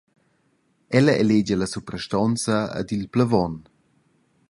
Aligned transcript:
Ella 0.99 1.13
elegia 1.23 1.55
la 1.59 1.67
suprastonza 1.71 2.57
ed 2.79 2.89
il 2.97 3.05
plevon. 3.13 3.53